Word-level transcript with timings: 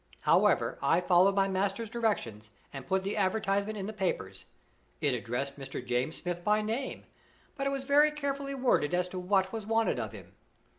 However, 0.21 0.79
I 0.81 0.99
followed 0.99 1.35
my 1.35 1.47
master's 1.47 1.87
directions, 1.87 2.49
and 2.73 2.87
put 2.87 3.03
the 3.03 3.15
advertisement 3.15 3.77
in 3.77 3.85
the 3.85 3.93
papers. 3.93 4.47
It 4.99 5.13
addressed 5.13 5.59
Mr. 5.59 5.85
James 5.85 6.15
Smith 6.17 6.43
by 6.43 6.63
name, 6.63 7.03
but 7.55 7.67
it 7.67 7.69
was 7.69 7.83
very 7.83 8.09
carefully 8.09 8.55
worded 8.55 8.95
as 8.95 9.07
to 9.09 9.19
what 9.19 9.53
was 9.53 9.67
wanted 9.67 9.99
of 9.99 10.11
him. 10.11 10.33